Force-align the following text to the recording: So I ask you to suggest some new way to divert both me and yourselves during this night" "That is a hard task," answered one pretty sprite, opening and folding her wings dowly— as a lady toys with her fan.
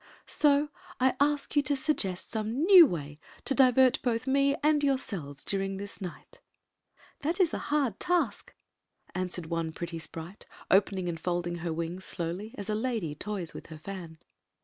So 0.25 0.69
I 0.99 1.13
ask 1.19 1.55
you 1.55 1.61
to 1.61 1.75
suggest 1.75 2.31
some 2.31 2.63
new 2.63 2.87
way 2.87 3.19
to 3.45 3.53
divert 3.53 4.01
both 4.01 4.25
me 4.25 4.55
and 4.63 4.83
yourselves 4.83 5.45
during 5.45 5.77
this 5.77 6.01
night" 6.01 6.41
"That 7.19 7.39
is 7.39 7.53
a 7.53 7.59
hard 7.69 7.99
task," 7.99 8.55
answered 9.13 9.45
one 9.45 9.71
pretty 9.73 9.99
sprite, 9.99 10.47
opening 10.71 11.07
and 11.07 11.19
folding 11.19 11.57
her 11.57 11.71
wings 11.71 12.11
dowly— 12.17 12.55
as 12.57 12.67
a 12.67 12.73
lady 12.73 13.13
toys 13.13 13.53
with 13.53 13.67
her 13.67 13.77
fan. 13.77 14.15